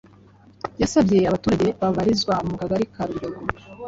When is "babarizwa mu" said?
1.79-2.55